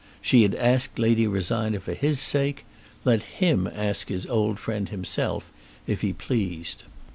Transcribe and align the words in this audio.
She 0.19 0.41
had 0.41 0.55
asked 0.55 0.97
Lady 0.97 1.27
Rosina 1.27 1.79
for 1.79 1.93
his 1.93 2.19
sake. 2.19 2.65
Let 3.05 3.21
him 3.21 3.69
ask 3.71 4.09
his 4.09 4.25
old 4.25 4.57
friend 4.57 4.89
himself 4.89 5.51
if 5.85 6.01
he 6.01 6.11
pleased. 6.11 6.85